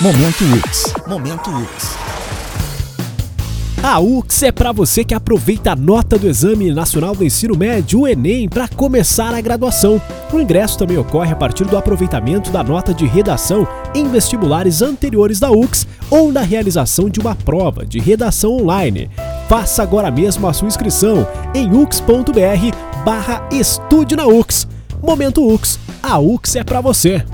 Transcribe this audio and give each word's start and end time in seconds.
Momento 0.00 0.44
UX. 0.44 0.92
Momento 1.06 1.50
UX. 1.50 1.96
A 3.80 4.00
UX 4.00 4.42
é 4.42 4.50
para 4.50 4.72
você 4.72 5.04
que 5.04 5.14
aproveita 5.14 5.70
a 5.70 5.76
nota 5.76 6.18
do 6.18 6.26
Exame 6.26 6.72
Nacional 6.72 7.14
do 7.14 7.24
Ensino 7.24 7.56
Médio, 7.56 8.00
o 8.00 8.08
Enem, 8.08 8.48
para 8.48 8.66
começar 8.66 9.32
a 9.32 9.40
graduação. 9.40 10.02
O 10.32 10.40
ingresso 10.40 10.76
também 10.78 10.98
ocorre 10.98 11.30
a 11.32 11.36
partir 11.36 11.64
do 11.64 11.78
aproveitamento 11.78 12.50
da 12.50 12.64
nota 12.64 12.92
de 12.92 13.06
redação 13.06 13.68
em 13.94 14.08
vestibulares 14.08 14.82
anteriores 14.82 15.38
da 15.38 15.52
UX 15.52 15.86
ou 16.10 16.32
na 16.32 16.40
realização 16.40 17.08
de 17.08 17.20
uma 17.20 17.36
prova 17.36 17.86
de 17.86 18.00
redação 18.00 18.50
online. 18.50 19.08
Faça 19.48 19.80
agora 19.84 20.10
mesmo 20.10 20.48
a 20.48 20.52
sua 20.52 20.66
inscrição 20.66 21.24
em 21.54 21.70
ux.br 21.72 22.76
barra 23.04 23.48
estude 23.52 24.16
na 24.16 24.26
UX. 24.26 24.66
Momento 25.00 25.46
UX, 25.46 25.78
a 26.02 26.18
UX 26.18 26.56
é 26.56 26.64
para 26.64 26.80
você. 26.80 27.24